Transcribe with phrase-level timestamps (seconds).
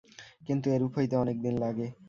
[0.47, 1.87] কিন্তু এরূপ হইতে অনেক দিন লাগে।